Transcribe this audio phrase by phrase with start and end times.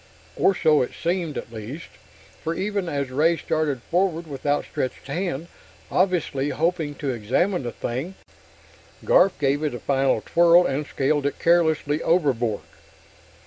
[0.35, 1.89] Or so it seemed, at least,
[2.43, 5.45] for even as Ray started forward with outstretched hand,
[5.91, 8.15] obviously hoping to examine the thing,
[9.05, 12.61] Garf gave it a final twirl and scaled it carelessly overboard.